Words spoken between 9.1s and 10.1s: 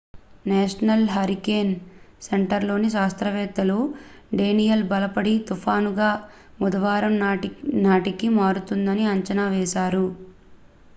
అంచనా వేశారు